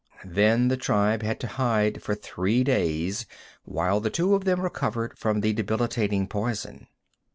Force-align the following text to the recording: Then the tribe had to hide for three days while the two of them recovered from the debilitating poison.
Then 0.25 0.69
the 0.69 0.77
tribe 0.77 1.21
had 1.21 1.39
to 1.41 1.47
hide 1.47 2.01
for 2.01 2.15
three 2.15 2.63
days 2.63 3.27
while 3.65 3.99
the 3.99 4.09
two 4.09 4.33
of 4.33 4.45
them 4.45 4.61
recovered 4.61 5.15
from 5.15 5.41
the 5.41 5.53
debilitating 5.53 6.27
poison. 6.27 6.87